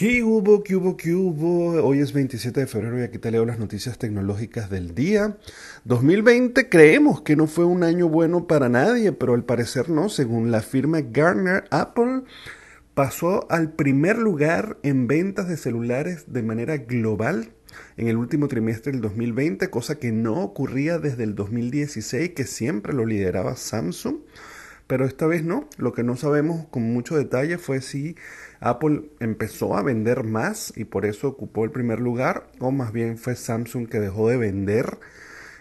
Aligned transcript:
¿Qué 0.00 0.22
hubo, 0.22 0.62
qué 0.62 0.76
hubo, 0.76 0.96
qué 0.96 1.14
hubo? 1.14 1.72
Hoy 1.84 2.00
es 2.00 2.14
27 2.14 2.60
de 2.60 2.66
febrero 2.66 2.98
y 2.98 3.02
aquí 3.02 3.18
te 3.18 3.30
leo 3.30 3.44
las 3.44 3.58
noticias 3.58 3.98
tecnológicas 3.98 4.70
del 4.70 4.94
día. 4.94 5.36
2020 5.84 6.70
creemos 6.70 7.20
que 7.20 7.36
no 7.36 7.46
fue 7.46 7.66
un 7.66 7.82
año 7.82 8.08
bueno 8.08 8.46
para 8.46 8.70
nadie, 8.70 9.12
pero 9.12 9.34
al 9.34 9.44
parecer 9.44 9.90
no. 9.90 10.08
Según 10.08 10.50
la 10.50 10.62
firma 10.62 11.02
Gartner, 11.02 11.64
Apple 11.70 12.22
pasó 12.94 13.46
al 13.50 13.72
primer 13.72 14.16
lugar 14.16 14.78
en 14.82 15.06
ventas 15.06 15.48
de 15.48 15.58
celulares 15.58 16.32
de 16.32 16.44
manera 16.44 16.78
global 16.78 17.52
en 17.98 18.08
el 18.08 18.16
último 18.16 18.48
trimestre 18.48 18.92
del 18.92 19.02
2020, 19.02 19.68
cosa 19.68 19.98
que 19.98 20.12
no 20.12 20.42
ocurría 20.42 20.98
desde 20.98 21.24
el 21.24 21.34
2016, 21.34 22.30
que 22.30 22.44
siempre 22.44 22.94
lo 22.94 23.04
lideraba 23.04 23.54
Samsung. 23.54 24.20
Pero 24.90 25.04
esta 25.04 25.28
vez 25.28 25.44
no. 25.44 25.68
Lo 25.78 25.92
que 25.92 26.02
no 26.02 26.16
sabemos 26.16 26.66
con 26.66 26.82
mucho 26.82 27.16
detalle 27.16 27.58
fue 27.58 27.80
si 27.80 28.16
Apple 28.58 29.04
empezó 29.20 29.76
a 29.76 29.84
vender 29.84 30.24
más 30.24 30.72
y 30.76 30.82
por 30.82 31.06
eso 31.06 31.28
ocupó 31.28 31.64
el 31.64 31.70
primer 31.70 32.00
lugar 32.00 32.50
o 32.58 32.72
más 32.72 32.92
bien 32.92 33.16
fue 33.16 33.36
Samsung 33.36 33.88
que 33.88 34.00
dejó 34.00 34.28
de 34.28 34.36
vender 34.36 34.98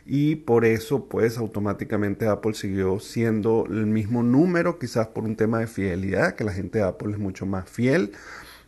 y 0.03 0.37
por 0.37 0.65
eso 0.65 1.07
pues 1.09 1.37
automáticamente 1.37 2.25
Apple 2.27 2.55
siguió 2.55 2.99
siendo 2.99 3.67
el 3.69 3.85
mismo 3.85 4.23
número 4.23 4.79
quizás 4.79 5.09
por 5.09 5.25
un 5.25 5.35
tema 5.35 5.59
de 5.59 5.67
fidelidad 5.67 6.33
que 6.33 6.43
la 6.43 6.51
gente 6.51 6.79
de 6.79 6.85
Apple 6.85 7.11
es 7.11 7.19
mucho 7.19 7.45
más 7.45 7.69
fiel. 7.69 8.13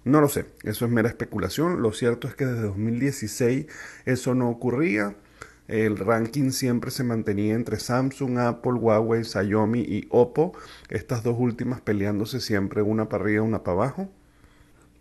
No 0.03 0.21
lo 0.21 0.29
sé 0.29 0.45
eso 0.61 0.85
es 0.85 0.91
mera 0.91 1.09
especulación. 1.09 1.81
Lo 1.81 1.91
cierto 1.91 2.27
es 2.27 2.35
que 2.35 2.45
desde 2.45 2.61
2016 2.67 3.65
eso 4.05 4.35
no 4.35 4.47
ocurría 4.47 5.15
el 5.67 5.97
ranking 5.97 6.51
siempre 6.51 6.91
se 6.91 7.03
mantenía 7.03 7.53
entre 7.53 7.79
Samsung, 7.79 8.37
Apple, 8.39 8.73
Huawei, 8.73 9.23
Xiaomi 9.23 9.81
y 9.81 10.07
Oppo, 10.09 10.53
estas 10.89 11.23
dos 11.23 11.35
últimas 11.37 11.81
peleándose 11.81 12.41
siempre 12.41 12.81
una 12.81 13.09
para 13.09 13.23
arriba, 13.23 13.43
una 13.43 13.63
para 13.63 13.77
abajo. 13.77 14.09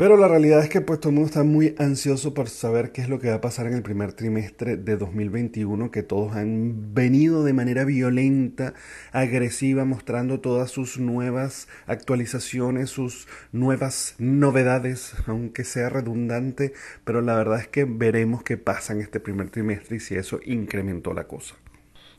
Pero 0.00 0.16
la 0.16 0.28
realidad 0.28 0.62
es 0.62 0.70
que 0.70 0.80
pues 0.80 0.98
todo 0.98 1.10
el 1.10 1.16
mundo 1.16 1.28
está 1.28 1.44
muy 1.44 1.74
ansioso 1.76 2.32
por 2.32 2.48
saber 2.48 2.90
qué 2.90 3.02
es 3.02 3.10
lo 3.10 3.20
que 3.20 3.28
va 3.28 3.34
a 3.34 3.40
pasar 3.42 3.66
en 3.66 3.74
el 3.74 3.82
primer 3.82 4.14
trimestre 4.14 4.78
de 4.78 4.96
2021, 4.96 5.90
que 5.90 6.02
todos 6.02 6.34
han 6.36 6.94
venido 6.94 7.44
de 7.44 7.52
manera 7.52 7.84
violenta, 7.84 8.72
agresiva, 9.12 9.84
mostrando 9.84 10.40
todas 10.40 10.70
sus 10.70 10.98
nuevas 10.98 11.68
actualizaciones, 11.86 12.88
sus 12.88 13.28
nuevas 13.52 14.14
novedades, 14.16 15.12
aunque 15.26 15.64
sea 15.64 15.90
redundante, 15.90 16.72
pero 17.04 17.20
la 17.20 17.34
verdad 17.34 17.60
es 17.60 17.68
que 17.68 17.84
veremos 17.84 18.42
qué 18.42 18.56
pasa 18.56 18.94
en 18.94 19.02
este 19.02 19.20
primer 19.20 19.50
trimestre 19.50 19.98
y 19.98 20.00
si 20.00 20.14
eso 20.14 20.40
incrementó 20.46 21.12
la 21.12 21.24
cosa. 21.24 21.56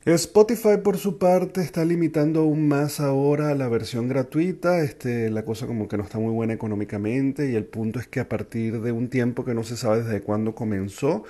Spotify 0.03 0.77
por 0.83 0.97
su 0.97 1.19
parte 1.19 1.61
está 1.61 1.85
limitando 1.85 2.39
aún 2.39 2.67
más 2.67 2.99
ahora 2.99 3.53
la 3.53 3.67
versión 3.67 4.07
gratuita, 4.07 4.81
este, 4.81 5.29
la 5.29 5.45
cosa 5.45 5.67
como 5.67 5.87
que 5.87 5.95
no 5.95 6.03
está 6.03 6.17
muy 6.17 6.33
buena 6.33 6.53
económicamente 6.53 7.51
y 7.51 7.55
el 7.55 7.65
punto 7.65 7.99
es 7.99 8.07
que 8.07 8.19
a 8.19 8.27
partir 8.27 8.81
de 8.81 8.91
un 8.91 9.09
tiempo 9.09 9.45
que 9.45 9.53
no 9.53 9.63
se 9.63 9.77
sabe 9.77 10.01
desde 10.01 10.21
cuándo 10.21 10.55
comenzó, 10.55 11.23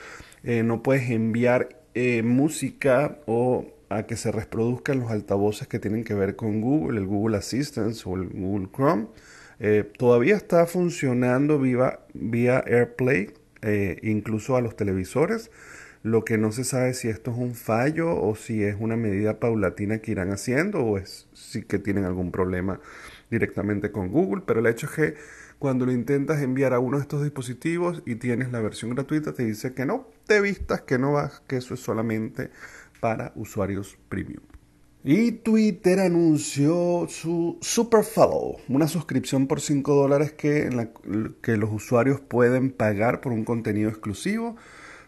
eh, 0.46 0.64
no 0.64 0.84
puedes 0.84 1.10
enviar 1.10 1.82
eh, 1.96 2.24
música 2.24 3.20
o 3.26 3.66
a 3.90 4.04
que 4.04 4.16
se 4.16 4.32
reproduzcan 4.32 5.02
los 5.02 5.12
altavoces 5.12 5.68
que 5.68 5.80
tienen 5.80 6.06
que 6.06 6.14
ver 6.14 6.38
con 6.38 6.62
Google, 6.62 6.98
el 6.98 7.08
Google 7.08 7.36
Assistant 7.36 7.94
o 8.06 8.16
el 8.16 8.30
Google 8.30 8.70
Chrome. 8.74 9.08
Eh, 9.60 9.84
todavía 9.98 10.38
está 10.38 10.66
funcionando 10.66 11.60
vía, 11.60 12.00
vía 12.14 12.64
AirPlay, 12.66 13.34
incluso 14.02 14.56
a 14.56 14.62
los 14.62 14.78
televisores 14.78 15.52
lo 16.04 16.26
que 16.26 16.38
no 16.38 16.52
se 16.52 16.64
sabe 16.64 16.94
si 16.94 17.10
esto 17.10 17.32
es 17.32 17.38
un 17.38 17.54
fallo 17.54 18.20
o 18.20 18.36
si 18.36 18.64
es 18.64 18.76
una 18.80 18.96
medida 18.96 19.40
paulatina 19.40 20.00
que 20.00 20.12
irán 20.12 20.32
haciendo 20.32 20.80
o 20.80 20.98
es 20.98 21.28
si 21.34 21.64
que 21.64 21.80
tienen 21.80 22.06
algún 22.06 22.32
problema 22.32 22.80
directamente 23.30 23.92
con 23.92 24.10
Google, 24.10 24.44
pero 24.46 24.60
el 24.60 24.68
hecho 24.68 24.88
es 24.88 24.92
que 24.94 25.16
cuando 25.60 25.86
lo 25.86 25.92
intentas 25.92 26.42
enviar 26.42 26.74
a 26.74 26.80
uno 26.80 26.98
de 26.98 27.04
estos 27.04 27.22
dispositivos 27.22 28.02
y 28.06 28.16
tienes 28.16 28.52
la 28.52 28.62
versión 28.62 28.96
gratuita 28.96 29.34
te 29.34 29.46
dice 29.46 29.74
que 29.74 29.86
no 29.86 30.08
te 30.26 30.42
vistas, 30.42 30.82
que 30.82 30.98
no 30.98 31.14
vas, 31.14 31.42
que 31.48 31.58
eso 31.58 31.76
es 31.76 31.80
solamente 31.80 32.50
para 33.00 33.32
usuarios 33.36 33.98
premium. 34.10 34.42
Y 35.04 35.32
Twitter 35.32 36.00
anunció 36.00 37.08
su 37.10 37.58
Super 37.62 38.04
Follow, 38.04 38.58
una 38.70 38.88
suscripción 38.88 39.48
por 39.48 39.62
5 39.62 39.96
dólares 39.96 40.32
que, 40.32 40.70
que 41.42 41.58
los 41.58 41.72
usuarios 41.72 42.20
pueden 42.20 42.72
pagar 42.72 43.22
por 43.22 43.32
un 43.32 43.44
contenido 43.44 43.90
exclusivo 43.90 44.58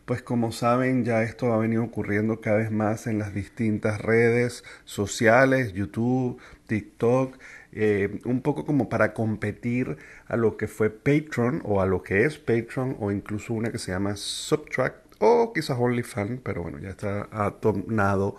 pues 0.05 0.21
como 0.21 0.51
saben 0.51 1.05
ya 1.05 1.23
esto 1.23 1.53
ha 1.53 1.57
venido 1.57 1.83
ocurriendo 1.83 2.41
cada 2.41 2.57
vez 2.57 2.71
más 2.71 3.07
en 3.07 3.19
las 3.19 3.33
distintas 3.33 4.01
redes 4.01 4.63
sociales, 4.85 5.73
YouTube, 5.73 6.39
TikTok, 6.67 7.37
eh, 7.71 8.19
un 8.25 8.41
poco 8.41 8.65
como 8.65 8.89
para 8.89 9.13
competir 9.13 9.97
a 10.27 10.37
lo 10.37 10.57
que 10.57 10.67
fue 10.67 10.89
Patreon 10.89 11.61
o 11.65 11.81
a 11.81 11.85
lo 11.85 12.03
que 12.03 12.25
es 12.25 12.37
Patreon 12.37 12.97
o 12.99 13.11
incluso 13.11 13.53
una 13.53 13.71
que 13.71 13.79
se 13.79 13.91
llama 13.91 14.15
Subtract 14.15 15.15
o 15.19 15.53
quizás 15.53 15.77
OnlyFans, 15.79 16.41
pero 16.43 16.63
bueno, 16.63 16.79
ya 16.79 16.89
está 16.89 17.27
ha 17.31 17.51
tomado 17.51 18.35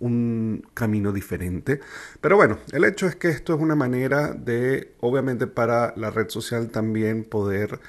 un 0.00 0.66
camino 0.74 1.12
diferente. 1.12 1.80
Pero 2.20 2.36
bueno, 2.36 2.58
el 2.72 2.84
hecho 2.84 3.06
es 3.06 3.16
que 3.16 3.28
esto 3.28 3.54
es 3.54 3.60
una 3.60 3.74
manera 3.74 4.32
de, 4.32 4.92
obviamente 5.00 5.46
para 5.46 5.94
la 5.96 6.10
red 6.10 6.28
social 6.28 6.68
también 6.70 7.24
poder 7.24 7.80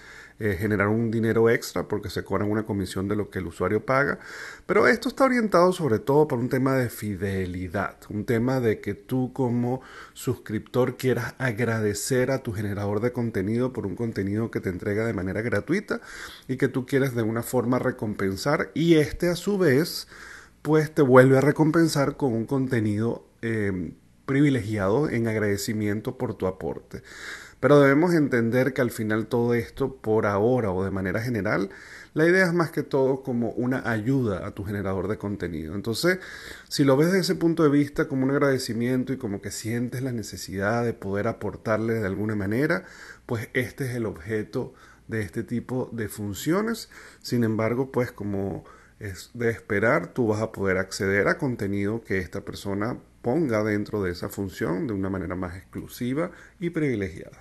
eh, 0.42 0.56
generar 0.58 0.88
un 0.88 1.12
dinero 1.12 1.50
extra 1.50 1.90
porque 1.90 2.10
se 2.10 2.24
cobran 2.24 2.50
una 2.50 2.64
comisión 2.64 3.10
de 3.10 3.18
lo 3.18 3.30
que 3.30 3.40
el 3.40 3.48
usuario 3.48 3.86
paga. 3.86 4.20
Pero 4.66 4.88
esto 4.88 5.10
está 5.10 5.26
orientado 5.26 5.74
sobre 5.74 6.00
todo 6.00 6.30
por 6.30 6.40
un 6.40 6.48
tema 6.48 6.76
de 6.76 6.90
fidelidad, 6.90 7.98
un 8.10 8.24
tema 8.24 8.62
de 8.62 8.80
que 8.80 8.94
tú 8.94 9.34
como 9.34 9.82
suscriptor 10.14 10.96
quieras 10.96 11.36
agradecer 11.40 12.32
a 12.32 12.42
tu 12.42 12.54
generador 12.54 13.02
de 13.02 13.12
contenido 13.12 13.74
por 13.74 13.86
un 13.86 13.98
contenido 13.98 14.50
que 14.50 14.62
te 14.62 14.70
entrega 14.70 15.06
de 15.06 15.12
manera 15.14 15.42
gratuita 15.42 16.00
y 16.48 16.56
que 16.56 16.70
tú 16.70 16.86
quieres 16.86 17.16
de 17.16 17.24
una 17.24 17.44
forma 17.44 17.78
recompensar 17.78 18.72
y 18.74 18.96
este 18.96 19.28
a 19.28 19.36
su 19.36 19.58
vez 19.58 20.08
pues 20.62 20.94
te 20.94 21.02
vuelve 21.02 21.38
a 21.38 21.42
recompensar 21.42 22.18
con 22.18 22.34
un 22.34 22.46
contenido 22.46 23.26
eh, 23.42 23.94
privilegiado 24.26 25.10
en 25.10 25.28
agradecimiento 25.28 26.18
por 26.18 26.36
tu 26.36 26.48
aporte. 26.48 27.02
Pero 27.60 27.80
debemos 27.82 28.14
entender 28.14 28.74
que 28.74 28.82
al 28.82 28.92
final 28.92 29.28
todo 29.28 29.54
esto, 29.54 29.96
por 29.96 30.26
ahora 30.26 30.72
o 30.72 30.86
de 30.86 30.92
manera 30.92 31.22
general, 31.22 31.70
la 32.14 32.26
idea 32.26 32.46
es 32.46 32.54
más 32.54 32.72
que 32.72 32.84
todo 32.84 33.22
como 33.22 33.52
una 33.52 33.90
ayuda 33.90 34.48
a 34.48 34.52
tu 34.52 34.64
generador 34.64 35.10
de 35.10 35.18
contenido. 35.18 35.76
Entonces, 35.76 36.20
si 36.70 36.86
lo 36.86 36.96
ves 36.96 37.08
desde 37.08 37.20
ese 37.20 37.36
punto 37.36 37.64
de 37.64 37.70
vista 37.70 38.08
como 38.08 38.24
un 38.24 38.32
agradecimiento 38.32 39.12
y 39.12 39.18
como 39.18 39.42
que 39.42 39.52
sientes 39.52 40.02
la 40.02 40.14
necesidad 40.14 40.86
de 40.86 40.94
poder 40.94 41.28
aportarle 41.28 41.96
de 41.96 42.06
alguna 42.06 42.36
manera, 42.36 42.86
pues 43.26 43.50
este 43.54 43.90
es 43.90 43.96
el 43.96 44.06
objeto 44.06 44.74
de 45.08 45.22
este 45.22 45.44
tipo 45.44 45.90
de 45.92 46.08
funciones. 46.08 46.90
Sin 47.22 47.44
embargo, 47.44 47.92
pues 47.92 48.12
como 48.12 48.64
es 49.00 49.32
de 49.34 49.50
esperar, 49.50 50.14
tú 50.14 50.28
vas 50.28 50.42
a 50.42 50.52
poder 50.52 50.78
acceder 50.78 51.28
a 51.28 51.38
contenido 51.38 52.02
que 52.02 52.18
esta 52.20 52.42
persona 52.42 52.98
ponga 53.22 53.64
dentro 53.64 54.04
de 54.04 54.12
esa 54.12 54.30
función 54.30 54.88
de 54.88 54.94
una 54.94 55.10
manera 55.10 55.36
más 55.36 55.56
exclusiva 55.56 56.32
y 56.60 56.70
privilegiada. 56.70 57.40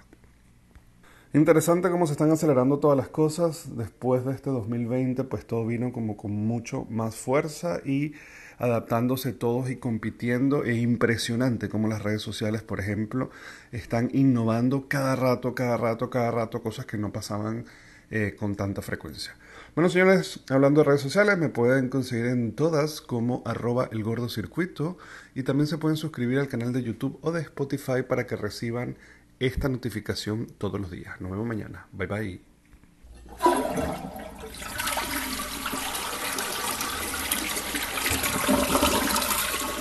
Interesante 1.34 1.90
cómo 1.90 2.06
se 2.06 2.12
están 2.12 2.30
acelerando 2.30 2.78
todas 2.78 2.96
las 2.96 3.08
cosas. 3.08 3.76
Después 3.76 4.24
de 4.24 4.32
este 4.32 4.48
2020, 4.48 5.24
pues 5.24 5.46
todo 5.46 5.66
vino 5.66 5.92
como 5.92 6.16
con 6.16 6.32
mucho 6.32 6.86
más 6.88 7.16
fuerza 7.16 7.80
y 7.84 8.14
adaptándose 8.56 9.34
todos 9.34 9.68
y 9.68 9.76
compitiendo. 9.76 10.64
E 10.64 10.76
impresionante 10.76 11.68
como 11.68 11.86
las 11.86 12.02
redes 12.02 12.22
sociales, 12.22 12.62
por 12.62 12.80
ejemplo, 12.80 13.30
están 13.72 14.08
innovando 14.14 14.88
cada 14.88 15.16
rato, 15.16 15.54
cada 15.54 15.76
rato, 15.76 16.08
cada 16.08 16.30
rato, 16.30 16.62
cosas 16.62 16.86
que 16.86 16.96
no 16.96 17.12
pasaban 17.12 17.66
eh, 18.10 18.36
con 18.38 18.56
tanta 18.56 18.82
frecuencia. 18.82 19.36
Bueno, 19.74 19.90
señores, 19.90 20.40
hablando 20.48 20.80
de 20.80 20.86
redes 20.86 21.02
sociales, 21.02 21.38
me 21.38 21.50
pueden 21.50 21.88
conseguir 21.88 22.26
en 22.26 22.52
todas 22.52 23.00
como 23.00 23.42
arroba 23.44 23.88
el 23.92 24.02
gordo 24.02 24.28
y 25.34 25.42
también 25.42 25.66
se 25.66 25.78
pueden 25.78 25.96
suscribir 25.96 26.38
al 26.38 26.48
canal 26.48 26.72
de 26.72 26.82
YouTube 26.82 27.18
o 27.22 27.30
de 27.30 27.42
Spotify 27.42 28.02
para 28.08 28.26
que 28.26 28.36
reciban 28.36 28.96
esta 29.38 29.68
notificación 29.68 30.46
todos 30.58 30.80
los 30.80 30.90
días. 30.90 31.20
Nos 31.20 31.30
vemos 31.30 31.46
mañana. 31.46 31.86
Bye 31.92 32.06
bye. 32.08 32.40